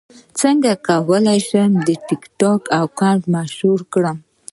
څنګه 0.39 0.71
کولی 0.87 1.39
شم 1.47 1.71
یو 1.87 1.99
ټکټاک 2.07 2.61
اکاونټ 2.81 3.21
مشهور 3.35 3.79
کړم 3.93 4.17